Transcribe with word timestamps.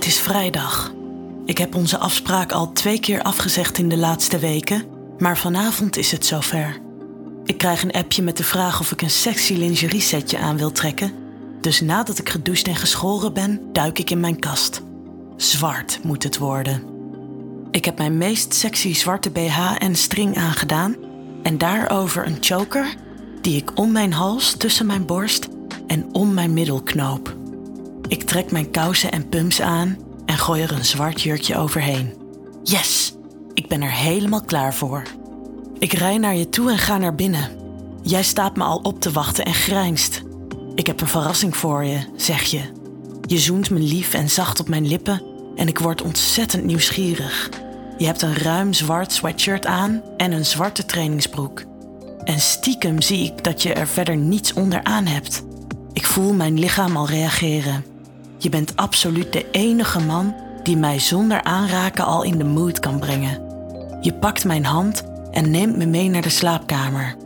Het 0.00 0.08
is 0.08 0.20
vrijdag. 0.20 0.92
Ik 1.44 1.58
heb 1.58 1.74
onze 1.74 1.98
afspraak 1.98 2.52
al 2.52 2.72
twee 2.72 3.00
keer 3.00 3.22
afgezegd 3.22 3.78
in 3.78 3.88
de 3.88 3.96
laatste 3.96 4.38
weken, 4.38 4.84
maar 5.18 5.38
vanavond 5.38 5.96
is 5.96 6.12
het 6.12 6.26
zover. 6.26 6.78
Ik 7.44 7.58
krijg 7.58 7.82
een 7.82 7.92
appje 7.92 8.22
met 8.22 8.36
de 8.36 8.44
vraag 8.44 8.80
of 8.80 8.92
ik 8.92 9.02
een 9.02 9.10
sexy 9.10 9.54
lingerie 9.54 10.00
setje 10.00 10.38
aan 10.38 10.56
wil 10.56 10.72
trekken. 10.72 11.12
Dus 11.60 11.80
nadat 11.80 12.18
ik 12.18 12.28
gedoucht 12.28 12.66
en 12.66 12.76
geschoren 12.76 13.32
ben, 13.32 13.60
duik 13.72 13.98
ik 13.98 14.10
in 14.10 14.20
mijn 14.20 14.38
kast. 14.38 14.82
Zwart 15.36 15.98
moet 16.02 16.22
het 16.22 16.38
worden. 16.38 16.82
Ik 17.70 17.84
heb 17.84 17.98
mijn 17.98 18.18
meest 18.18 18.54
sexy 18.54 18.94
zwarte 18.94 19.30
BH 19.30 19.74
en 19.78 19.96
string 19.96 20.36
aangedaan 20.36 20.96
en 21.42 21.58
daarover 21.58 22.26
een 22.26 22.38
choker 22.40 22.94
die 23.40 23.56
ik 23.56 23.78
om 23.78 23.92
mijn 23.92 24.12
hals, 24.12 24.52
tussen 24.52 24.86
mijn 24.86 25.06
borst 25.06 25.48
en 25.86 26.08
om 26.12 26.34
mijn 26.34 26.52
middel 26.52 26.82
knoop. 26.82 27.38
Ik 28.10 28.22
trek 28.22 28.50
mijn 28.50 28.70
kousen 28.70 29.12
en 29.12 29.28
pumps 29.28 29.60
aan 29.60 29.98
en 30.26 30.38
gooi 30.38 30.62
er 30.62 30.72
een 30.72 30.84
zwart 30.84 31.22
jurkje 31.22 31.56
overheen. 31.56 32.14
Yes, 32.62 33.14
ik 33.54 33.68
ben 33.68 33.82
er 33.82 33.92
helemaal 33.92 34.44
klaar 34.44 34.74
voor. 34.74 35.02
Ik 35.78 35.92
rij 35.92 36.18
naar 36.18 36.36
je 36.36 36.48
toe 36.48 36.70
en 36.70 36.78
ga 36.78 36.98
naar 36.98 37.14
binnen. 37.14 37.50
Jij 38.02 38.22
staat 38.22 38.56
me 38.56 38.64
al 38.64 38.78
op 38.78 39.00
te 39.00 39.10
wachten 39.10 39.44
en 39.44 39.54
grijnst. 39.54 40.22
Ik 40.74 40.86
heb 40.86 41.00
een 41.00 41.06
verrassing 41.06 41.56
voor 41.56 41.84
je, 41.84 41.98
zeg 42.16 42.42
je. 42.42 42.60
Je 43.26 43.38
zoent 43.38 43.70
me 43.70 43.78
lief 43.78 44.14
en 44.14 44.30
zacht 44.30 44.60
op 44.60 44.68
mijn 44.68 44.86
lippen 44.86 45.22
en 45.56 45.68
ik 45.68 45.78
word 45.78 46.02
ontzettend 46.02 46.64
nieuwsgierig. 46.64 47.48
Je 47.98 48.06
hebt 48.06 48.22
een 48.22 48.36
ruim 48.36 48.72
zwart 48.72 49.12
sweatshirt 49.12 49.66
aan 49.66 50.02
en 50.16 50.32
een 50.32 50.46
zwarte 50.46 50.84
trainingsbroek. 50.84 51.64
En 52.24 52.40
stiekem 52.40 53.00
zie 53.00 53.24
ik 53.24 53.44
dat 53.44 53.62
je 53.62 53.72
er 53.72 53.88
verder 53.88 54.16
niets 54.16 54.52
onder 54.52 54.82
aan 54.82 55.06
hebt. 55.06 55.42
Ik 55.92 56.06
voel 56.06 56.32
mijn 56.32 56.58
lichaam 56.58 56.96
al 56.96 57.06
reageren. 57.06 57.89
Je 58.42 58.48
bent 58.48 58.76
absoluut 58.76 59.32
de 59.32 59.50
enige 59.50 60.00
man 60.00 60.34
die 60.62 60.76
mij 60.76 60.98
zonder 60.98 61.42
aanraken 61.42 62.04
al 62.04 62.22
in 62.22 62.38
de 62.38 62.44
mood 62.44 62.78
kan 62.78 62.98
brengen. 62.98 63.42
Je 64.00 64.12
pakt 64.12 64.44
mijn 64.44 64.64
hand 64.64 65.02
en 65.30 65.50
neemt 65.50 65.76
me 65.76 65.86
mee 65.86 66.08
naar 66.08 66.22
de 66.22 66.28
slaapkamer. 66.28 67.16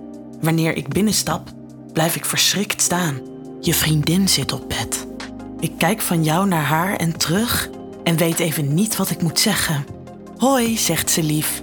Wanneer 0.40 0.76
ik 0.76 0.88
binnenstap, 0.88 1.48
blijf 1.92 2.16
ik 2.16 2.24
verschrikt 2.24 2.82
staan. 2.82 3.20
Je 3.60 3.74
vriendin 3.74 4.28
zit 4.28 4.52
op 4.52 4.68
bed. 4.68 5.06
Ik 5.60 5.72
kijk 5.78 6.00
van 6.00 6.24
jou 6.24 6.48
naar 6.48 6.64
haar 6.64 6.96
en 6.96 7.18
terug 7.18 7.68
en 8.04 8.16
weet 8.16 8.38
even 8.38 8.74
niet 8.74 8.96
wat 8.96 9.10
ik 9.10 9.22
moet 9.22 9.40
zeggen. 9.40 9.84
Hoi, 10.38 10.76
zegt 10.78 11.10
ze 11.10 11.22
lief. 11.22 11.62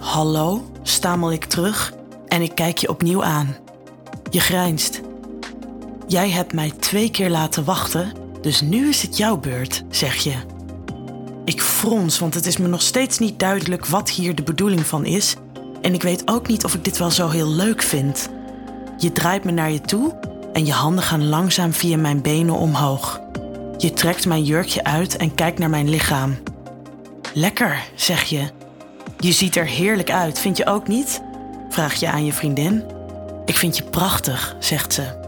Hallo, 0.00 0.70
stamel 0.82 1.32
ik 1.32 1.44
terug 1.44 1.92
en 2.28 2.42
ik 2.42 2.54
kijk 2.54 2.78
je 2.78 2.88
opnieuw 2.88 3.24
aan. 3.24 3.56
Je 4.30 4.40
grijnst. 4.40 5.00
Jij 6.06 6.30
hebt 6.30 6.52
mij 6.52 6.70
twee 6.70 7.10
keer 7.10 7.30
laten 7.30 7.64
wachten, 7.64 8.12
dus 8.40 8.60
nu 8.60 8.88
is 8.88 9.02
het 9.02 9.16
jouw 9.16 9.36
beurt, 9.36 9.82
zeg 9.90 10.14
je. 10.14 10.34
Ik 11.44 11.62
frons, 11.62 12.18
want 12.18 12.34
het 12.34 12.46
is 12.46 12.56
me 12.56 12.68
nog 12.68 12.82
steeds 12.82 13.18
niet 13.18 13.38
duidelijk 13.38 13.86
wat 13.86 14.10
hier 14.10 14.34
de 14.34 14.42
bedoeling 14.42 14.86
van 14.86 15.04
is. 15.04 15.36
En 15.82 15.94
ik 15.94 16.02
weet 16.02 16.22
ook 16.28 16.48
niet 16.48 16.64
of 16.64 16.74
ik 16.74 16.84
dit 16.84 16.98
wel 16.98 17.10
zo 17.10 17.28
heel 17.28 17.48
leuk 17.48 17.82
vind. 17.82 18.28
Je 18.98 19.12
draait 19.12 19.44
me 19.44 19.50
naar 19.50 19.70
je 19.70 19.80
toe 19.80 20.18
en 20.52 20.66
je 20.66 20.72
handen 20.72 21.04
gaan 21.04 21.28
langzaam 21.28 21.72
via 21.72 21.96
mijn 21.96 22.22
benen 22.22 22.54
omhoog. 22.54 23.20
Je 23.76 23.92
trekt 23.92 24.26
mijn 24.26 24.44
jurkje 24.44 24.84
uit 24.84 25.16
en 25.16 25.34
kijkt 25.34 25.58
naar 25.58 25.70
mijn 25.70 25.88
lichaam. 25.88 26.38
Lekker, 27.34 27.84
zeg 27.94 28.22
je. 28.24 28.50
Je 29.18 29.32
ziet 29.32 29.56
er 29.56 29.66
heerlijk 29.66 30.10
uit, 30.10 30.38
vind 30.38 30.56
je 30.56 30.66
ook 30.66 30.88
niet? 30.88 31.22
Vraag 31.68 31.94
je 31.94 32.10
aan 32.10 32.24
je 32.24 32.32
vriendin. 32.32 32.84
Ik 33.44 33.56
vind 33.56 33.76
je 33.76 33.82
prachtig, 33.82 34.56
zegt 34.58 34.92
ze. 34.92 35.19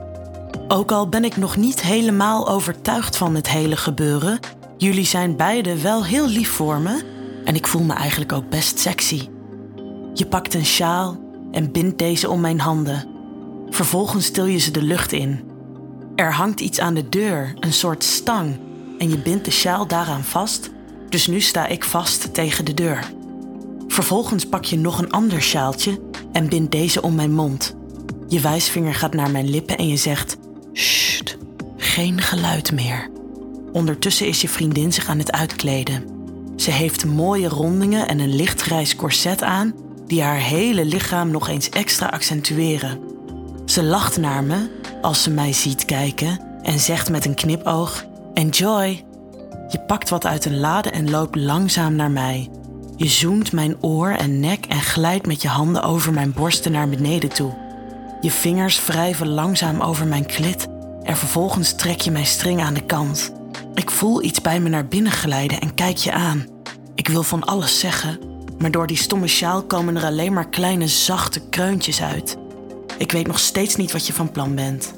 Ook 0.69 0.93
al 0.93 1.09
ben 1.09 1.25
ik 1.25 1.37
nog 1.37 1.57
niet 1.57 1.83
helemaal 1.83 2.49
overtuigd 2.49 3.17
van 3.17 3.35
het 3.35 3.49
hele 3.49 3.77
gebeuren, 3.77 4.41
jullie 4.77 5.05
zijn 5.05 5.37
beiden 5.37 5.83
wel 5.83 6.05
heel 6.05 6.29
lief 6.29 6.51
voor 6.51 6.81
me 6.81 7.03
en 7.45 7.55
ik 7.55 7.67
voel 7.67 7.83
me 7.83 7.93
eigenlijk 7.93 8.33
ook 8.33 8.49
best 8.49 8.79
sexy. 8.79 9.29
Je 10.15 10.27
pakt 10.27 10.55
een 10.55 10.67
sjaal 10.67 11.21
en 11.53 11.73
bindt 11.73 11.99
deze 11.99 12.31
om 12.31 12.41
mijn 12.41 12.61
handen. 12.61 13.09
Vervolgens 13.71 14.25
stil 14.25 14.47
je 14.47 14.59
ze 14.59 14.71
de 14.71 14.83
lucht 14.83 15.13
in. 15.13 15.51
Er 16.17 16.33
hangt 16.33 16.61
iets 16.61 16.81
aan 16.81 16.95
de 16.95 17.09
deur, 17.09 17.55
een 17.61 17.73
soort 17.73 18.05
stang, 18.05 18.59
en 18.99 19.11
je 19.11 19.19
bindt 19.19 19.45
de 19.45 19.51
sjaal 19.51 19.87
daaraan 19.87 20.25
vast, 20.25 20.71
dus 21.09 21.27
nu 21.27 21.41
sta 21.41 21.67
ik 21.67 21.85
vast 21.85 22.35
tegen 22.35 22.65
de 22.65 22.75
deur. 22.75 23.13
Vervolgens 23.89 24.47
pak 24.47 24.65
je 24.65 24.79
nog 24.79 24.99
een 24.99 25.11
ander 25.11 25.43
sjaaltje 25.43 26.01
en 26.33 26.49
bindt 26.49 26.73
deze 26.73 27.03
om 27.03 27.15
mijn 27.15 27.33
mond. 27.33 27.75
Je 28.29 28.41
wijsvinger 28.41 28.95
gaat 28.95 29.15
naar 29.15 29.31
mijn 29.31 29.51
lippen 29.51 29.77
en 29.77 29.89
je 29.89 29.97
zegt: 29.97 30.37
Sst, 30.73 31.37
geen 31.77 32.21
geluid 32.21 32.73
meer. 32.73 33.11
Ondertussen 33.73 34.27
is 34.27 34.41
je 34.41 34.49
vriendin 34.49 34.93
zich 34.93 35.09
aan 35.09 35.19
het 35.19 35.33
uitkleden. 35.33 36.05
Ze 36.57 36.71
heeft 36.71 37.05
mooie 37.05 37.49
rondingen 37.49 38.09
en 38.09 38.19
een 38.19 38.35
lichtgrijs 38.35 38.97
corset 38.97 39.43
aan 39.43 39.75
die 40.07 40.23
haar 40.23 40.39
hele 40.39 40.85
lichaam 40.85 41.31
nog 41.31 41.49
eens 41.49 41.69
extra 41.69 42.07
accentueren. 42.07 42.99
Ze 43.67 43.83
lacht 43.83 44.17
naar 44.17 44.45
me 44.45 44.71
als 45.03 45.23
ze 45.23 45.31
mij 45.31 45.53
ziet 45.53 45.85
kijken 45.85 46.41
en 46.63 46.79
zegt 46.79 47.11
met 47.11 47.25
een 47.25 47.35
knipoog: 47.35 48.05
Enjoy! 48.35 49.05
Je 49.69 49.81
pakt 49.87 50.09
wat 50.09 50.27
uit 50.27 50.45
een 50.45 50.61
lade 50.61 50.91
en 50.91 51.11
loopt 51.11 51.37
langzaam 51.37 51.95
naar 51.95 52.11
mij. 52.11 52.51
Je 52.97 53.09
zoent 53.09 53.53
mijn 53.53 53.83
oor 53.83 54.11
en 54.11 54.41
nek 54.41 54.67
en 54.67 54.81
glijdt 54.81 55.27
met 55.27 55.43
je 55.43 55.49
handen 55.49 55.83
over 55.83 56.13
mijn 56.13 56.33
borsten 56.33 56.73
naar 56.73 56.89
beneden 56.89 57.29
toe. 57.29 57.62
Je 58.23 58.31
vingers 58.31 58.87
wrijven 58.87 59.29
langzaam 59.29 59.81
over 59.81 60.07
mijn 60.07 60.27
klit 60.27 60.67
en 61.03 61.17
vervolgens 61.17 61.75
trek 61.77 62.01
je 62.01 62.11
mijn 62.11 62.27
string 62.27 62.61
aan 62.61 62.75
de 62.75 62.85
kant. 62.85 63.33
Ik 63.75 63.91
voel 63.91 64.23
iets 64.23 64.41
bij 64.41 64.61
me 64.61 64.69
naar 64.69 64.87
binnen 64.87 65.13
glijden 65.13 65.61
en 65.61 65.75
kijk 65.75 65.97
je 65.97 66.13
aan. 66.13 66.47
Ik 66.95 67.09
wil 67.09 67.23
van 67.23 67.45
alles 67.45 67.79
zeggen, 67.79 68.19
maar 68.59 68.71
door 68.71 68.87
die 68.87 68.97
stomme 68.97 69.27
sjaal 69.27 69.63
komen 69.63 69.97
er 69.97 70.05
alleen 70.05 70.33
maar 70.33 70.49
kleine 70.49 70.89
zachte 70.89 71.49
kreuntjes 71.49 72.03
uit. 72.03 72.37
Ik 72.99 73.13
weet 73.13 73.27
nog 73.27 73.39
steeds 73.39 73.77
niet 73.77 73.93
wat 73.93 74.07
je 74.07 74.13
van 74.13 74.31
plan 74.31 74.55
bent. 74.55 74.95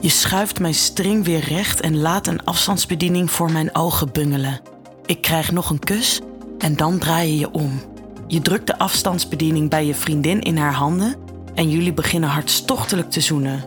Je 0.00 0.08
schuift 0.08 0.60
mijn 0.60 0.74
string 0.74 1.24
weer 1.24 1.44
recht 1.44 1.80
en 1.80 1.98
laat 1.98 2.26
een 2.26 2.44
afstandsbediening 2.44 3.30
voor 3.30 3.52
mijn 3.52 3.74
ogen 3.74 4.12
bungelen. 4.12 4.60
Ik 5.06 5.22
krijg 5.22 5.52
nog 5.52 5.70
een 5.70 5.78
kus 5.78 6.20
en 6.58 6.76
dan 6.76 6.98
draai 6.98 7.30
je 7.30 7.38
je 7.38 7.50
om. 7.50 7.80
Je 8.26 8.40
drukt 8.40 8.66
de 8.66 8.78
afstandsbediening 8.78 9.70
bij 9.70 9.86
je 9.86 9.94
vriendin 9.94 10.40
in 10.40 10.56
haar 10.56 10.74
handen 10.74 11.27
en 11.58 11.70
jullie 11.70 11.92
beginnen 11.92 12.28
hartstochtelijk 12.28 13.10
te 13.10 13.20
zoenen. 13.20 13.64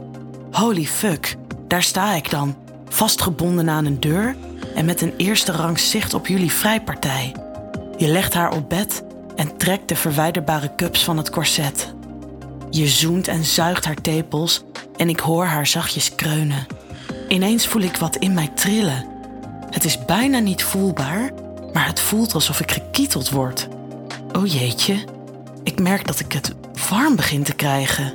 Holy 0.52 0.85
fuck, 0.85 1.35
daar 1.68 1.84
sta 1.84 2.13
ik 2.13 2.29
dan, 2.29 2.56
vastgebonden 2.90 3.69
aan 3.69 3.85
een 3.85 4.00
deur 4.00 4.35
en 4.75 4.85
met 4.85 5.02
een 5.02 5.13
eerste 5.18 5.52
rang 5.52 5.79
zicht 5.79 6.13
op 6.13 6.28
jullie 6.28 6.51
vrijpartij. 6.51 7.35
Je 7.97 8.07
legt 8.07 8.34
haar 8.34 8.51
op 8.51 8.69
bed 8.69 9.03
en 9.35 9.57
trekt 9.57 9.88
de 9.88 9.96
verwijderbare 9.96 10.75
cups 10.75 11.03
van 11.03 11.18
het 11.18 11.30
korset. 11.30 11.94
Je 12.69 12.88
zoent 12.88 13.28
en 13.28 13.44
zuigt 13.44 13.85
haar 13.85 14.01
tepels 14.01 14.63
en 14.97 15.09
ik 15.09 15.19
hoor 15.19 15.46
haar 15.46 15.68
zachtjes 15.68 16.16
kreunen. 16.16 16.68
Ineens 17.28 17.68
voel 17.68 17.81
ik 17.81 17.96
wat 17.96 18.16
in 18.16 18.34
mij 18.34 18.51
trillen. 18.56 19.06
Het 19.69 19.84
is 19.84 20.06
bijna 20.06 20.40
niet 20.40 20.63
voelbaar, 20.63 21.31
maar 21.74 21.88
het 21.88 22.00
voelt 22.00 22.34
alsof 22.34 22.59
ik 22.59 22.72
gekieteld 22.72 23.30
word. 23.30 23.68
O 24.31 24.46
jeetje, 24.46 25.03
ik 25.63 25.79
merk 25.79 26.07
dat 26.07 26.19
ik 26.19 26.31
het 26.31 26.55
warm 26.89 27.16
begin 27.16 27.44
te 27.44 27.53
krijgen. 27.53 28.13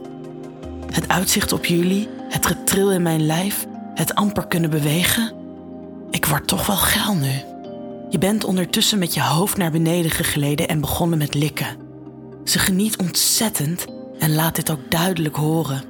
Het 0.90 1.08
uitzicht 1.08 1.52
op 1.52 1.64
jullie, 1.64 2.08
het 2.28 2.46
getril 2.46 2.92
in 2.92 3.02
mijn 3.02 3.26
lijf, 3.26 3.66
het 3.94 4.14
amper 4.14 4.46
kunnen 4.46 4.70
bewegen. 4.70 5.32
Ik 6.10 6.26
word 6.26 6.46
toch 6.46 6.66
wel 6.66 6.76
geil 6.76 7.14
nu. 7.14 7.42
Je 8.10 8.18
bent 8.18 8.44
ondertussen 8.44 8.98
met 8.98 9.14
je 9.14 9.22
hoofd 9.22 9.56
naar 9.56 9.70
beneden 9.70 10.10
gegleden 10.10 10.68
en 10.68 10.80
begonnen 10.80 11.18
met 11.18 11.34
likken. 11.34 11.76
Ze 12.44 12.58
geniet 12.58 12.96
ontzettend 12.96 13.84
en 14.18 14.34
laat 14.34 14.54
dit 14.54 14.70
ook 14.70 14.90
duidelijk 14.90 15.36
horen. 15.36 15.82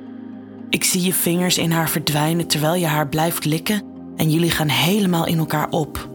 Ik 0.69 0.85
zie 0.85 1.03
je 1.03 1.13
vingers 1.13 1.59
in 1.59 1.71
haar 1.71 1.89
verdwijnen 1.91 2.47
terwijl 2.47 2.75
je 2.75 2.87
haar 2.87 3.09
blijft 3.09 3.45
likken 3.45 3.83
en 4.17 4.31
jullie 4.31 4.51
gaan 4.51 4.69
helemaal 4.69 5.27
in 5.27 5.39
elkaar 5.39 5.69
op. 5.71 6.09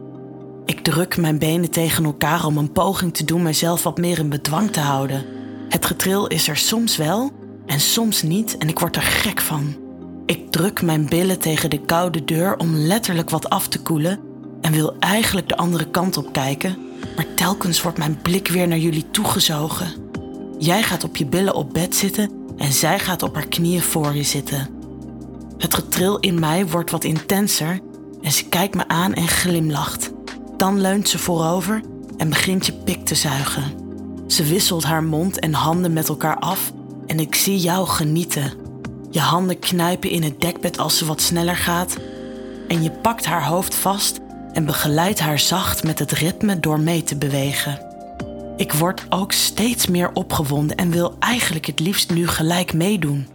Ik 0.65 0.79
druk 0.79 1.17
mijn 1.17 1.37
benen 1.37 1.71
tegen 1.71 2.05
elkaar 2.05 2.45
om 2.45 2.57
een 2.57 2.71
poging 2.71 3.13
te 3.13 3.25
doen 3.25 3.41
mezelf 3.41 3.83
wat 3.83 3.97
meer 3.97 4.19
in 4.19 4.29
bedwang 4.29 4.71
te 4.71 4.79
houden. 4.79 5.25
Het 5.69 5.85
getril 5.85 6.27
is 6.27 6.47
er 6.47 6.57
soms 6.57 6.97
wel 6.97 7.31
en 7.65 7.79
soms 7.79 8.21
niet 8.21 8.57
en 8.57 8.69
ik 8.69 8.79
word 8.79 8.95
er 8.95 9.01
gek 9.01 9.41
van. 9.41 9.75
Ik 10.25 10.51
druk 10.51 10.81
mijn 10.81 11.09
billen 11.09 11.39
tegen 11.39 11.69
de 11.69 11.79
koude 11.85 12.25
deur 12.25 12.57
om 12.57 12.75
letterlijk 12.75 13.29
wat 13.29 13.49
af 13.49 13.67
te 13.67 13.81
koelen 13.81 14.19
en 14.61 14.71
wil 14.71 14.95
eigenlijk 14.99 15.47
de 15.47 15.57
andere 15.57 15.89
kant 15.89 16.17
op 16.17 16.33
kijken, 16.33 16.77
maar 17.15 17.25
telkens 17.35 17.81
wordt 17.81 17.97
mijn 17.97 18.19
blik 18.21 18.47
weer 18.47 18.67
naar 18.67 18.77
jullie 18.77 19.11
toegezogen. 19.11 19.93
Jij 20.57 20.83
gaat 20.83 21.03
op 21.03 21.15
je 21.15 21.25
billen 21.25 21.55
op 21.55 21.73
bed 21.73 21.95
zitten 21.95 22.31
en 22.57 22.71
zij 22.71 22.99
gaat 22.99 23.23
op 23.23 23.35
haar 23.35 23.47
knieën 23.47 23.81
voor 23.81 24.15
je 24.15 24.23
zitten. 24.23 24.69
Het 25.57 25.73
getril 25.73 26.19
in 26.19 26.39
mij 26.39 26.67
wordt 26.67 26.91
wat 26.91 27.03
intenser 27.03 27.79
en 28.21 28.31
ze 28.31 28.45
kijkt 28.45 28.75
me 28.75 28.87
aan 28.87 29.13
en 29.13 29.27
glimlacht. 29.27 30.11
Dan 30.61 30.81
leunt 30.81 31.09
ze 31.09 31.17
voorover 31.17 31.81
en 32.17 32.29
begint 32.29 32.65
je 32.65 32.73
pik 32.73 33.05
te 33.05 33.15
zuigen. 33.15 33.63
Ze 34.27 34.43
wisselt 34.43 34.83
haar 34.83 35.03
mond 35.03 35.39
en 35.39 35.53
handen 35.53 35.93
met 35.93 36.09
elkaar 36.09 36.39
af 36.39 36.71
en 37.07 37.19
ik 37.19 37.35
zie 37.35 37.57
jou 37.57 37.87
genieten. 37.87 38.53
Je 39.11 39.19
handen 39.19 39.59
knijpen 39.59 40.09
in 40.09 40.23
het 40.23 40.41
dekbed 40.41 40.79
als 40.79 40.97
ze 40.97 41.05
wat 41.05 41.21
sneller 41.21 41.55
gaat 41.55 41.97
en 42.67 42.83
je 42.83 42.91
pakt 42.91 43.25
haar 43.25 43.45
hoofd 43.45 43.75
vast 43.75 44.19
en 44.53 44.65
begeleid 44.65 45.19
haar 45.19 45.39
zacht 45.39 45.83
met 45.83 45.99
het 45.99 46.11
ritme 46.11 46.59
door 46.59 46.79
mee 46.79 47.03
te 47.03 47.15
bewegen. 47.15 47.81
Ik 48.57 48.73
word 48.73 49.05
ook 49.09 49.31
steeds 49.31 49.87
meer 49.87 50.11
opgewonden 50.13 50.77
en 50.77 50.91
wil 50.91 51.15
eigenlijk 51.19 51.65
het 51.65 51.79
liefst 51.79 52.13
nu 52.13 52.27
gelijk 52.27 52.73
meedoen. 52.73 53.27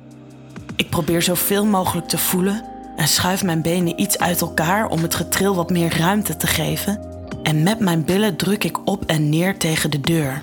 Ik 0.76 0.90
probeer 0.90 1.22
zoveel 1.22 1.64
mogelijk 1.64 2.08
te 2.08 2.18
voelen 2.18 2.64
en 2.96 3.08
schuif 3.08 3.44
mijn 3.44 3.62
benen 3.62 4.00
iets 4.00 4.18
uit 4.18 4.40
elkaar 4.40 4.88
om 4.88 5.02
het 5.02 5.14
getril 5.14 5.54
wat 5.54 5.70
meer 5.70 5.98
ruimte 5.98 6.36
te 6.36 6.46
geven. 6.46 7.05
En 7.46 7.62
met 7.62 7.80
mijn 7.80 8.04
billen 8.04 8.36
druk 8.36 8.64
ik 8.64 8.88
op 8.88 9.04
en 9.04 9.28
neer 9.28 9.58
tegen 9.58 9.90
de 9.90 10.00
deur. 10.00 10.40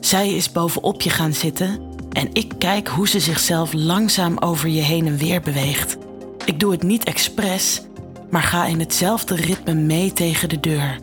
Zij 0.00 0.34
is 0.34 0.52
bovenop 0.52 1.02
je 1.02 1.10
gaan 1.10 1.32
zitten 1.32 1.80
en 2.12 2.28
ik 2.32 2.52
kijk 2.58 2.88
hoe 2.88 3.08
ze 3.08 3.20
zichzelf 3.20 3.72
langzaam 3.72 4.38
over 4.38 4.68
je 4.68 4.80
heen 4.80 5.06
en 5.06 5.16
weer 5.16 5.40
beweegt. 5.40 5.96
Ik 6.44 6.60
doe 6.60 6.72
het 6.72 6.82
niet 6.82 7.04
expres, 7.04 7.82
maar 8.30 8.42
ga 8.42 8.66
in 8.66 8.80
hetzelfde 8.80 9.34
ritme 9.34 9.74
mee 9.74 10.12
tegen 10.12 10.48
de 10.48 10.60
deur. 10.60 10.98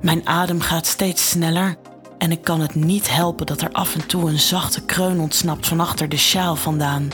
Mijn 0.00 0.26
adem 0.26 0.60
gaat 0.60 0.86
steeds 0.86 1.28
sneller 1.28 1.76
en 2.18 2.30
ik 2.30 2.42
kan 2.42 2.60
het 2.60 2.74
niet 2.74 3.14
helpen 3.14 3.46
dat 3.46 3.60
er 3.60 3.72
af 3.72 3.94
en 3.94 4.06
toe 4.06 4.30
een 4.30 4.38
zachte 4.38 4.84
kreun 4.84 5.20
ontsnapt 5.20 5.66
van 5.66 5.80
achter 5.80 6.08
de 6.08 6.16
sjaal 6.16 6.56
vandaan. 6.56 7.08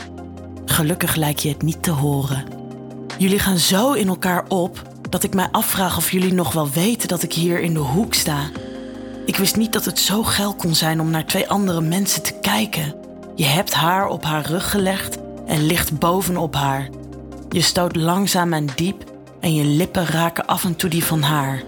Gelukkig 0.65 1.15
lijkt 1.15 1.41
je 1.41 1.49
het 1.49 1.61
niet 1.61 1.83
te 1.83 1.91
horen. 1.91 2.45
Jullie 3.17 3.39
gaan 3.39 3.57
zo 3.57 3.91
in 3.91 4.07
elkaar 4.07 4.45
op 4.47 4.92
dat 5.13 5.23
ik 5.23 5.33
mij 5.33 5.47
afvraag 5.51 5.97
of 5.97 6.11
jullie 6.11 6.33
nog 6.33 6.53
wel 6.53 6.69
weten 6.69 7.07
dat 7.07 7.23
ik 7.23 7.33
hier 7.33 7.59
in 7.59 7.73
de 7.73 7.79
hoek 7.79 8.13
sta. 8.13 8.49
Ik 9.25 9.35
wist 9.35 9.55
niet 9.55 9.73
dat 9.73 9.85
het 9.85 9.99
zo 9.99 10.23
geil 10.23 10.53
kon 10.53 10.75
zijn 10.75 11.01
om 11.01 11.09
naar 11.09 11.25
twee 11.25 11.49
andere 11.49 11.81
mensen 11.81 12.23
te 12.23 12.33
kijken. 12.41 12.95
Je 13.35 13.45
hebt 13.45 13.73
haar 13.73 14.07
op 14.07 14.23
haar 14.23 14.45
rug 14.45 14.71
gelegd 14.71 15.17
en 15.45 15.65
ligt 15.65 15.99
bovenop 15.99 16.55
haar. 16.55 16.89
Je 17.49 17.61
stoot 17.61 17.95
langzaam 17.95 18.53
en 18.53 18.67
diep 18.75 19.03
en 19.39 19.53
je 19.53 19.63
lippen 19.63 20.05
raken 20.05 20.45
af 20.45 20.63
en 20.63 20.75
toe 20.75 20.89
die 20.89 21.03
van 21.03 21.21
haar. 21.21 21.63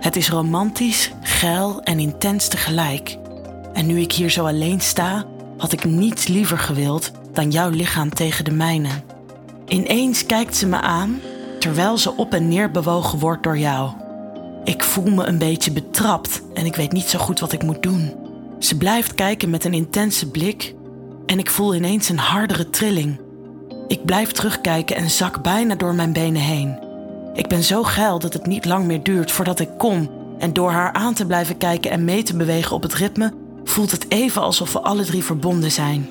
Het 0.00 0.16
is 0.16 0.30
romantisch, 0.30 1.10
geil 1.22 1.82
en 1.82 1.98
intens 1.98 2.48
tegelijk. 2.48 3.18
En 3.72 3.86
nu 3.86 4.00
ik 4.00 4.12
hier 4.12 4.30
zo 4.30 4.46
alleen 4.46 4.80
sta, 4.80 5.26
had 5.56 5.72
ik 5.72 5.84
niets 5.84 6.26
liever 6.26 6.58
gewild 6.58 7.10
dan 7.32 7.50
jouw 7.50 7.70
lichaam 7.70 8.10
tegen 8.14 8.44
de 8.44 8.52
mijne. 8.52 8.90
Ineens 9.66 10.26
kijkt 10.26 10.56
ze 10.56 10.66
me 10.66 10.80
aan 10.80 11.20
terwijl 11.58 11.98
ze 11.98 12.16
op 12.16 12.34
en 12.34 12.48
neer 12.48 12.70
bewogen 12.70 13.18
wordt 13.18 13.42
door 13.42 13.58
jou. 13.58 13.90
Ik 14.64 14.82
voel 14.82 15.10
me 15.10 15.24
een 15.24 15.38
beetje 15.38 15.72
betrapt 15.72 16.42
en 16.54 16.66
ik 16.66 16.76
weet 16.76 16.92
niet 16.92 17.08
zo 17.08 17.18
goed 17.18 17.40
wat 17.40 17.52
ik 17.52 17.62
moet 17.62 17.82
doen. 17.82 18.14
Ze 18.58 18.76
blijft 18.76 19.14
kijken 19.14 19.50
met 19.50 19.64
een 19.64 19.72
intense 19.72 20.30
blik 20.30 20.74
en 21.26 21.38
ik 21.38 21.50
voel 21.50 21.74
ineens 21.74 22.08
een 22.08 22.18
hardere 22.18 22.70
trilling. 22.70 23.20
Ik 23.88 24.04
blijf 24.04 24.32
terugkijken 24.32 24.96
en 24.96 25.10
zak 25.10 25.42
bijna 25.42 25.74
door 25.74 25.94
mijn 25.94 26.12
benen 26.12 26.42
heen. 26.42 26.78
Ik 27.34 27.48
ben 27.48 27.62
zo 27.62 27.82
geil 27.82 28.18
dat 28.18 28.32
het 28.32 28.46
niet 28.46 28.64
lang 28.64 28.86
meer 28.86 29.02
duurt 29.02 29.32
voordat 29.32 29.60
ik 29.60 29.68
kom 29.78 30.10
en 30.38 30.52
door 30.52 30.70
haar 30.70 30.92
aan 30.92 31.14
te 31.14 31.26
blijven 31.26 31.56
kijken 31.56 31.90
en 31.90 32.04
mee 32.04 32.22
te 32.22 32.36
bewegen 32.36 32.76
op 32.76 32.82
het 32.82 32.94
ritme, 32.94 33.32
voelt 33.64 33.90
het 33.90 34.06
even 34.08 34.42
alsof 34.42 34.72
we 34.72 34.80
alle 34.80 35.04
drie 35.04 35.24
verbonden 35.24 35.72
zijn. 35.72 36.08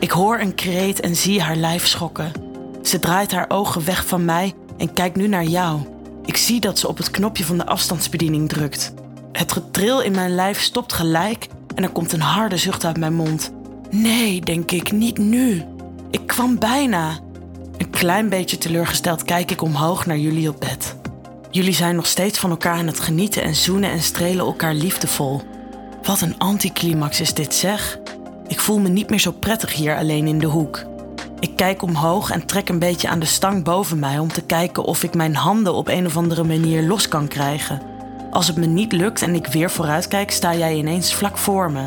Ik 0.00 0.10
hoor 0.10 0.38
een 0.38 0.54
kreet 0.54 1.00
en 1.00 1.16
zie 1.16 1.42
haar 1.42 1.56
lijf 1.56 1.86
schokken. 1.86 2.43
Ze 2.84 2.98
draait 2.98 3.32
haar 3.32 3.44
ogen 3.48 3.84
weg 3.84 4.06
van 4.06 4.24
mij 4.24 4.54
en 4.76 4.92
kijkt 4.92 5.16
nu 5.16 5.28
naar 5.28 5.44
jou. 5.44 5.80
Ik 6.24 6.36
zie 6.36 6.60
dat 6.60 6.78
ze 6.78 6.88
op 6.88 6.96
het 6.96 7.10
knopje 7.10 7.44
van 7.44 7.56
de 7.56 7.66
afstandsbediening 7.66 8.48
drukt. 8.48 8.94
Het 9.32 9.52
getril 9.52 10.02
in 10.02 10.12
mijn 10.12 10.34
lijf 10.34 10.60
stopt 10.60 10.92
gelijk 10.92 11.46
en 11.74 11.82
er 11.82 11.90
komt 11.90 12.12
een 12.12 12.20
harde 12.20 12.56
zucht 12.56 12.84
uit 12.84 12.96
mijn 12.96 13.14
mond. 13.14 13.52
Nee, 13.90 14.40
denk 14.40 14.70
ik, 14.70 14.92
niet 14.92 15.18
nu. 15.18 15.62
Ik 16.10 16.26
kwam 16.26 16.58
bijna. 16.58 17.18
Een 17.78 17.90
klein 17.90 18.28
beetje 18.28 18.58
teleurgesteld 18.58 19.24
kijk 19.24 19.50
ik 19.50 19.62
omhoog 19.62 20.06
naar 20.06 20.18
jullie 20.18 20.48
op 20.48 20.60
bed. 20.60 20.96
Jullie 21.50 21.74
zijn 21.74 21.96
nog 21.96 22.06
steeds 22.06 22.38
van 22.38 22.50
elkaar 22.50 22.76
aan 22.76 22.86
het 22.86 23.00
genieten 23.00 23.42
en 23.42 23.54
zoenen 23.54 23.90
en 23.90 24.02
strelen 24.02 24.46
elkaar 24.46 24.74
liefdevol. 24.74 25.42
Wat 26.02 26.20
een 26.20 26.38
anticlimax 26.38 27.20
is 27.20 27.34
dit 27.34 27.54
zeg. 27.54 27.98
Ik 28.46 28.60
voel 28.60 28.78
me 28.78 28.88
niet 28.88 29.10
meer 29.10 29.20
zo 29.20 29.32
prettig 29.32 29.72
hier 29.72 29.96
alleen 29.96 30.26
in 30.26 30.38
de 30.38 30.46
hoek. 30.46 30.84
Ik 31.44 31.56
kijk 31.56 31.82
omhoog 31.82 32.30
en 32.30 32.46
trek 32.46 32.68
een 32.68 32.78
beetje 32.78 33.08
aan 33.08 33.18
de 33.18 33.26
stang 33.26 33.64
boven 33.64 33.98
mij 33.98 34.18
om 34.18 34.28
te 34.28 34.42
kijken 34.42 34.84
of 34.84 35.02
ik 35.02 35.14
mijn 35.14 35.34
handen 35.34 35.74
op 35.74 35.88
een 35.88 36.06
of 36.06 36.16
andere 36.16 36.44
manier 36.44 36.82
los 36.82 37.08
kan 37.08 37.28
krijgen. 37.28 37.82
Als 38.30 38.46
het 38.46 38.56
me 38.56 38.66
niet 38.66 38.92
lukt 38.92 39.22
en 39.22 39.34
ik 39.34 39.46
weer 39.46 39.70
vooruit 39.70 40.08
kijk, 40.08 40.30
sta 40.30 40.54
jij 40.54 40.76
ineens 40.76 41.14
vlak 41.14 41.38
voor 41.38 41.70
me. 41.70 41.86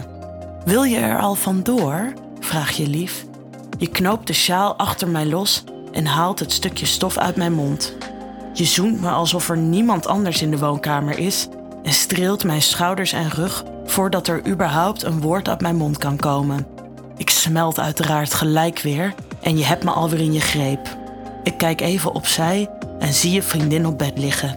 Wil 0.66 0.84
je 0.84 0.98
er 0.98 1.20
al 1.20 1.36
vandoor? 1.36 2.14
vraag 2.40 2.72
je 2.72 2.88
lief. 2.88 3.26
Je 3.78 3.88
knoopt 3.88 4.28
de 4.28 4.34
sjaal 4.34 4.76
achter 4.76 5.08
mij 5.08 5.26
los 5.26 5.64
en 5.92 6.06
haalt 6.06 6.40
het 6.40 6.52
stukje 6.52 6.86
stof 6.86 7.18
uit 7.18 7.36
mijn 7.36 7.54
mond. 7.54 7.96
Je 8.54 8.66
zoent 8.66 9.02
me 9.02 9.10
alsof 9.10 9.50
er 9.50 9.58
niemand 9.58 10.08
anders 10.08 10.42
in 10.42 10.52
de 10.52 10.60
woonkamer 10.60 11.20
is 11.20 11.48
en 11.84 11.94
streelt 11.94 12.44
mijn 12.44 12.62
schouders 12.62 13.12
en 13.12 13.30
rug 13.30 13.64
voordat 13.86 14.28
er 14.28 14.48
überhaupt 14.48 15.04
een 15.04 15.22
woord 15.22 15.50
uit 15.50 15.62
mijn 15.62 15.76
mond 15.76 15.98
kan 15.98 16.18
komen. 16.18 16.68
Ik 17.18 17.30
smelt 17.30 17.80
uiteraard 17.80 18.34
gelijk 18.34 18.80
weer 18.80 19.14
en 19.48 19.58
je 19.58 19.66
hebt 19.66 19.84
me 19.84 19.92
alweer 19.92 20.20
in 20.20 20.34
je 20.34 20.40
greep. 20.40 20.98
Ik 21.44 21.58
kijk 21.58 21.82
even 21.82 22.14
opzij 22.14 22.70
en 23.00 23.14
zie 23.14 23.32
je 23.32 23.42
vriendin 23.42 23.86
op 23.86 23.98
bed 23.98 24.18
liggen. 24.18 24.56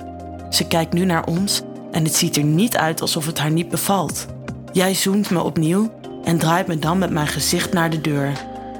Ze 0.48 0.66
kijkt 0.66 0.92
nu 0.92 1.04
naar 1.04 1.26
ons 1.26 1.62
en 1.92 2.04
het 2.04 2.14
ziet 2.14 2.36
er 2.36 2.44
niet 2.44 2.76
uit 2.76 3.00
alsof 3.00 3.26
het 3.26 3.38
haar 3.38 3.50
niet 3.50 3.68
bevalt. 3.68 4.26
Jij 4.72 4.94
zoent 4.94 5.30
me 5.30 5.42
opnieuw 5.42 5.90
en 6.24 6.38
draait 6.38 6.66
me 6.66 6.78
dan 6.78 6.98
met 6.98 7.10
mijn 7.10 7.26
gezicht 7.26 7.72
naar 7.72 7.90
de 7.90 8.00
deur. 8.00 8.32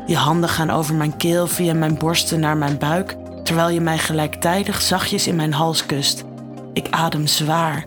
Je 0.06 0.16
handen 0.16 0.48
gaan 0.48 0.70
over 0.70 0.94
mijn 0.94 1.16
keel 1.16 1.46
via 1.46 1.74
mijn 1.74 1.98
borsten 1.98 2.40
naar 2.40 2.56
mijn 2.56 2.78
buik, 2.78 3.16
terwijl 3.42 3.70
je 3.70 3.80
mij 3.80 3.98
gelijktijdig 3.98 4.80
zachtjes 4.80 5.26
in 5.26 5.36
mijn 5.36 5.52
hals 5.52 5.86
kust. 5.86 6.24
Ik 6.72 6.86
adem 6.90 7.26
zwaar. 7.26 7.84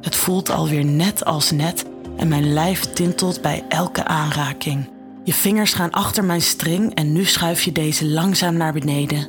Het 0.00 0.16
voelt 0.16 0.50
alweer 0.50 0.84
net 0.84 1.24
als 1.24 1.50
net 1.50 1.84
en 2.16 2.28
mijn 2.28 2.52
lijf 2.52 2.80
tintelt 2.92 3.42
bij 3.42 3.64
elke 3.68 4.04
aanraking. 4.04 4.96
Je 5.28 5.34
vingers 5.34 5.72
gaan 5.72 5.90
achter 5.90 6.24
mijn 6.24 6.42
string 6.42 6.94
en 6.94 7.12
nu 7.12 7.24
schuif 7.24 7.62
je 7.62 7.72
deze 7.72 8.06
langzaam 8.06 8.56
naar 8.56 8.72
beneden. 8.72 9.28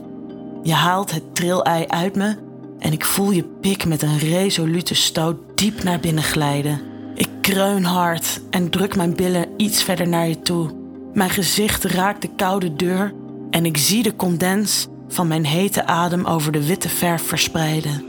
Je 0.63 0.73
haalt 0.73 1.11
het 1.11 1.35
trilei 1.35 1.85
uit 1.87 2.15
me 2.15 2.35
en 2.79 2.91
ik 2.91 3.05
voel 3.05 3.31
je 3.31 3.43
pik 3.43 3.85
met 3.85 4.01
een 4.01 4.17
resolute 4.17 4.95
stoot 4.95 5.37
diep 5.55 5.83
naar 5.83 5.99
binnen 5.99 6.23
glijden. 6.23 6.81
Ik 7.15 7.27
kreun 7.41 7.83
hard 7.83 8.41
en 8.49 8.69
druk 8.69 8.95
mijn 8.95 9.15
billen 9.15 9.45
iets 9.57 9.83
verder 9.83 10.07
naar 10.07 10.27
je 10.27 10.41
toe. 10.41 10.71
Mijn 11.13 11.29
gezicht 11.29 11.83
raakt 11.83 12.21
de 12.21 12.29
koude 12.35 12.75
deur 12.75 13.13
en 13.49 13.65
ik 13.65 13.77
zie 13.77 14.03
de 14.03 14.15
condens 14.15 14.87
van 15.07 15.27
mijn 15.27 15.45
hete 15.45 15.85
adem 15.85 16.25
over 16.25 16.51
de 16.51 16.65
witte 16.65 16.89
verf 16.89 17.21
verspreiden. 17.21 18.05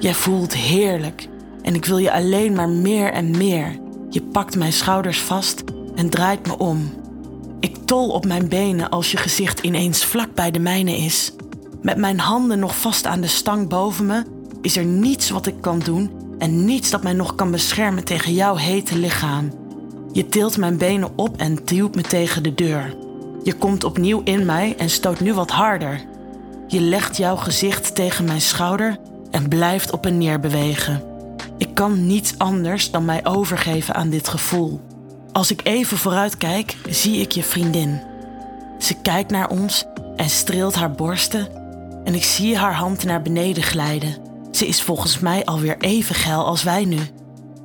Jij 0.00 0.14
voelt 0.14 0.54
heerlijk 0.54 1.28
en 1.62 1.74
ik 1.74 1.84
wil 1.84 1.98
je 1.98 2.12
alleen 2.12 2.52
maar 2.52 2.68
meer 2.68 3.12
en 3.12 3.36
meer. 3.36 3.78
Je 4.10 4.22
pakt 4.22 4.56
mijn 4.56 4.72
schouders 4.72 5.20
vast 5.20 5.64
en 5.94 6.10
draait 6.10 6.46
me 6.46 6.58
om. 6.58 7.00
Ik 7.62 7.76
tol 7.84 8.08
op 8.08 8.26
mijn 8.26 8.48
benen 8.48 8.90
als 8.90 9.10
je 9.10 9.16
gezicht 9.16 9.60
ineens 9.60 10.04
vlak 10.04 10.34
bij 10.34 10.50
de 10.50 10.58
mijne 10.58 10.96
is. 10.96 11.32
Met 11.82 11.96
mijn 11.96 12.18
handen 12.18 12.58
nog 12.58 12.78
vast 12.80 13.06
aan 13.06 13.20
de 13.20 13.26
stang 13.26 13.68
boven 13.68 14.06
me 14.06 14.22
is 14.60 14.76
er 14.76 14.84
niets 14.84 15.30
wat 15.30 15.46
ik 15.46 15.54
kan 15.60 15.78
doen 15.78 16.10
en 16.38 16.64
niets 16.64 16.90
dat 16.90 17.02
mij 17.02 17.12
nog 17.12 17.34
kan 17.34 17.50
beschermen 17.50 18.04
tegen 18.04 18.34
jouw 18.34 18.56
hete 18.56 18.98
lichaam. 18.98 19.52
Je 20.12 20.26
tilt 20.26 20.56
mijn 20.58 20.76
benen 20.76 21.18
op 21.18 21.36
en 21.36 21.58
duwt 21.64 21.94
me 21.94 22.02
tegen 22.02 22.42
de 22.42 22.54
deur. 22.54 22.96
Je 23.42 23.52
komt 23.52 23.84
opnieuw 23.84 24.20
in 24.24 24.46
mij 24.46 24.74
en 24.78 24.90
stoot 24.90 25.20
nu 25.20 25.34
wat 25.34 25.50
harder. 25.50 26.00
Je 26.66 26.80
legt 26.80 27.16
jouw 27.16 27.36
gezicht 27.36 27.94
tegen 27.94 28.24
mijn 28.24 28.40
schouder 28.40 28.98
en 29.30 29.48
blijft 29.48 29.92
op 29.92 30.06
en 30.06 30.18
neer 30.18 30.40
bewegen. 30.40 31.02
Ik 31.58 31.74
kan 31.74 32.06
niets 32.06 32.38
anders 32.38 32.90
dan 32.90 33.04
mij 33.04 33.26
overgeven 33.26 33.94
aan 33.94 34.10
dit 34.10 34.28
gevoel. 34.28 34.80
Als 35.32 35.50
ik 35.50 35.60
even 35.62 35.98
vooruit 35.98 36.36
kijk, 36.36 36.76
zie 36.88 37.20
ik 37.20 37.32
je 37.32 37.42
vriendin. 37.42 38.00
Ze 38.78 38.94
kijkt 38.94 39.30
naar 39.30 39.48
ons 39.48 39.84
en 40.16 40.30
streelt 40.30 40.74
haar 40.74 40.90
borsten 40.90 41.48
en 42.04 42.14
ik 42.14 42.24
zie 42.24 42.56
haar 42.56 42.74
hand 42.74 43.04
naar 43.04 43.22
beneden 43.22 43.62
glijden. 43.62 44.16
Ze 44.50 44.66
is 44.66 44.82
volgens 44.82 45.18
mij 45.18 45.44
alweer 45.44 45.76
even 45.78 46.14
geil 46.14 46.44
als 46.44 46.62
wij 46.62 46.84
nu. 46.84 46.98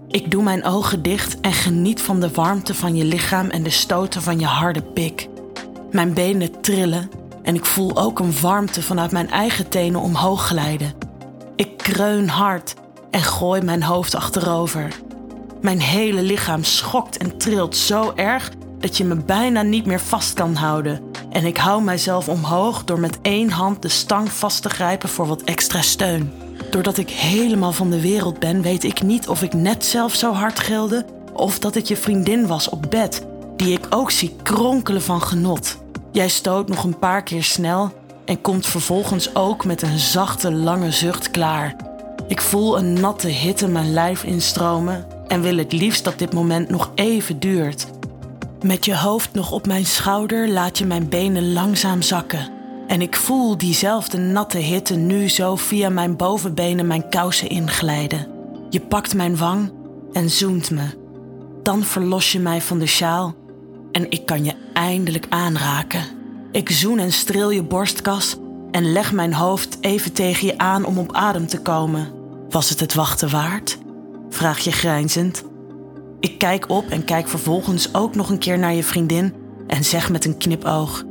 Ik 0.08 0.32
doe 0.32 0.44
mijn 0.44 0.64
ogen 0.64 1.02
dicht 1.02 1.40
en 1.40 1.54
geniet 1.54 2.02
van 2.02 2.20
de 2.20 2.32
warmte 2.32 2.74
van 2.74 2.96
je 2.96 3.06
lichaam 3.06 3.50
en 3.50 3.64
de 3.64 3.70
stoten 3.70 4.22
van 4.22 4.40
je 4.40 4.46
harde 4.46 4.82
pik. 4.82 5.28
Mijn 5.92 6.14
benen 6.14 6.62
trillen 6.62 7.10
en 7.44 7.56
ik 7.56 7.66
voel 7.66 7.98
ook 7.98 8.20
een 8.20 8.40
warmte 8.42 8.82
vanuit 8.82 9.12
mijn 9.12 9.30
eigen 9.30 9.70
tenen 9.70 10.02
omhoog 10.02 10.46
glijden. 10.46 10.94
Ik 11.56 11.78
kreun 11.78 12.28
hard 12.28 12.74
en 13.12 13.24
gooi 13.24 13.62
mijn 13.62 13.84
hoofd 13.84 14.16
achterover. 14.16 15.06
Mijn 15.62 15.82
hele 15.82 16.22
lichaam 16.22 16.64
schokt 16.64 17.18
en 17.18 17.38
trilt 17.38 17.76
zo 17.76 18.12
erg 18.16 18.52
dat 18.80 18.98
je 18.98 19.04
me 19.06 19.16
bijna 19.16 19.62
niet 19.62 19.86
meer 19.86 20.00
vast 20.00 20.34
kan 20.34 20.56
houden. 20.56 21.02
En 21.30 21.46
ik 21.46 21.58
hou 21.58 21.84
mijzelf 21.84 22.30
omhoog 22.30 22.84
door 22.84 23.00
met 23.00 23.18
één 23.22 23.50
hand 23.50 23.82
de 23.82 23.88
stang 23.88 24.32
vast 24.32 24.62
te 24.62 24.70
grijpen 24.70 25.10
voor 25.10 25.28
wat 25.28 25.42
extra 25.42 25.82
steun. 25.82 26.32
Doordat 26.72 26.98
ik 26.98 27.10
helemaal 27.10 27.72
van 27.72 27.90
de 27.90 28.02
wereld 28.02 28.40
ben, 28.40 28.62
weet 28.62 28.84
ik 28.84 29.02
niet 29.02 29.28
of 29.28 29.42
ik 29.42 29.54
net 29.54 29.86
zelf 29.86 30.16
zo 30.16 30.34
hard 30.34 30.60
gilde 30.60 31.06
of 31.34 31.60
dat 31.60 31.76
het 31.76 31.88
je 31.88 31.98
vriendin 31.98 32.48
was 32.48 32.70
op 32.70 32.86
bed, 32.90 33.26
die 33.56 33.74
ik 33.74 33.86
ook 33.90 34.12
zie 34.12 34.36
kronkelen 34.44 35.02
van 35.02 35.22
genot. 35.22 35.78
Jij 36.12 36.30
stoot 36.30 36.68
nog 36.68 36.84
een 36.84 37.00
paar 37.00 37.24
keer 37.24 37.44
snel 37.44 37.92
en 38.26 38.42
komt 38.42 38.66
vervolgens 38.66 39.36
ook 39.36 39.66
met 39.66 39.82
een 39.82 40.00
zachte, 40.00 40.52
lange 40.52 40.92
zucht 40.92 41.32
klaar. 41.32 41.76
Ik 42.28 42.42
voel 42.42 42.78
een 42.78 42.94
natte 42.94 43.28
hitte 43.28 43.68
mijn 43.68 43.94
lijf 43.94 44.24
instromen 44.24 45.08
en 45.28 45.42
wil 45.42 45.58
het 45.58 45.72
liefst 45.72 46.04
dat 46.04 46.20
dit 46.20 46.34
moment 46.34 46.70
nog 46.70 46.92
even 46.96 47.40
duurt. 47.40 47.88
Met 48.62 48.86
je 48.86 48.96
hoofd 48.96 49.34
nog 49.34 49.52
op 49.52 49.68
mijn 49.68 49.86
schouder 49.86 50.50
laat 50.50 50.78
je 50.78 50.86
mijn 50.86 51.10
benen 51.10 51.54
langzaam 51.54 52.02
zakken. 52.02 52.50
En 52.88 53.02
ik 53.02 53.16
voel 53.16 53.58
diezelfde 53.58 54.18
natte 54.18 54.58
hitte 54.58 54.96
nu 54.96 55.30
zo 55.30 55.56
via 55.56 55.90
mijn 55.90 56.16
bovenbenen 56.16 56.88
mijn 56.88 57.10
kousen 57.10 57.50
inglijden. 57.50 58.28
Je 58.70 58.80
pakt 58.80 59.14
mijn 59.16 59.38
wang 59.38 59.72
en 60.12 60.30
zoent 60.30 60.72
me. 60.72 60.86
Dan 61.64 61.84
verlos 61.84 62.32
je 62.32 62.40
mij 62.40 62.62
van 62.62 62.80
de 62.80 62.86
sjaal 62.86 63.36
en 63.92 64.12
ik 64.12 64.26
kan 64.26 64.44
je 64.44 64.54
eindelijk 64.74 65.26
aanraken. 65.30 66.04
Ik 66.52 66.70
zoen 66.70 67.00
en 67.00 67.12
streel 67.12 67.50
je 67.50 67.64
borstkas 67.64 68.36
en 68.72 68.92
leg 68.92 69.12
mijn 69.12 69.34
hoofd 69.34 69.78
even 69.82 70.14
tegen 70.14 70.48
je 70.48 70.58
aan 70.58 70.86
om 70.86 70.98
op 70.98 71.14
adem 71.14 71.48
te 71.48 71.62
komen. 71.62 72.12
Was 72.50 72.70
het 72.70 72.80
het 72.80 72.94
wachten 72.94 73.30
waard? 73.30 73.78
Vraag 74.38 74.60
je 74.60 74.72
grijnzend. 74.72 75.44
Ik 76.20 76.38
kijk 76.38 76.70
op 76.70 76.90
en 76.90 77.06
kijk 77.06 77.28
vervolgens 77.28 77.94
ook 77.94 78.16
nog 78.16 78.30
een 78.30 78.40
keer 78.40 78.60
naar 78.60 78.74
je 78.74 78.84
vriendin 78.84 79.34
en 79.68 79.84
zeg 79.84 80.10
met 80.10 80.26
een 80.26 80.38
knipoog: 80.38 81.04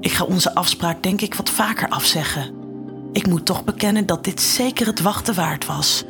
Ik 0.00 0.12
ga 0.12 0.24
onze 0.24 0.54
afspraak 0.54 1.02
denk 1.02 1.20
ik 1.20 1.34
wat 1.34 1.50
vaker 1.50 1.88
afzeggen. 1.88 2.54
Ik 3.12 3.26
moet 3.26 3.46
toch 3.46 3.64
bekennen 3.64 4.06
dat 4.06 4.24
dit 4.24 4.40
zeker 4.40 4.86
het 4.86 5.00
wachten 5.00 5.34
waard 5.34 5.66
was. 5.66 6.04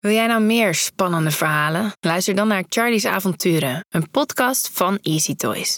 Wil 0.00 0.12
jij 0.12 0.26
nou 0.26 0.42
meer 0.42 0.74
spannende 0.74 1.30
verhalen? 1.30 1.92
Luister 2.00 2.34
dan 2.34 2.48
naar 2.48 2.64
Charlie's 2.68 3.04
Avonturen, 3.04 3.84
een 3.88 4.10
podcast 4.10 4.70
van 4.72 4.98
Easy 5.02 5.34
Toys. 5.34 5.72